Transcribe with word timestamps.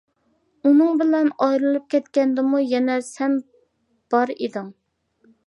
ئۇنىڭ 0.69 0.95
بىلەن 1.01 1.29
ئايرىلىپ 1.47 1.85
كەتكەندىمۇ 1.95 2.63
يەنە 2.65 2.97
سەن 3.11 3.37
بار 4.17 4.35
ئىدىڭ. 4.39 4.75